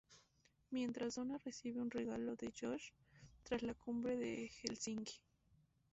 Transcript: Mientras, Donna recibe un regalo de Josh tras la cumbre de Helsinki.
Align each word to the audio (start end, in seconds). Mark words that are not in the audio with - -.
Mientras, 0.71 1.13
Donna 1.13 1.37
recibe 1.45 1.79
un 1.79 1.91
regalo 1.91 2.35
de 2.35 2.51
Josh 2.59 2.89
tras 3.43 3.61
la 3.61 3.75
cumbre 3.75 4.17
de 4.17 4.47
Helsinki. 4.63 5.21